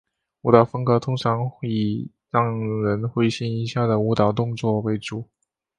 [0.41, 5.29] 舞蹈风格通常以让人会心一笑的舞蹈动作为主。